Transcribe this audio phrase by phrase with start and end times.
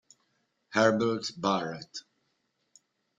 [0.69, 2.01] Herbert Barrett